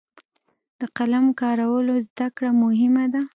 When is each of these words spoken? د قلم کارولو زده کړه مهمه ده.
د 0.79 0.81
قلم 0.97 1.25
کارولو 1.41 1.93
زده 2.07 2.27
کړه 2.35 2.49
مهمه 2.63 3.05
ده. 3.13 3.21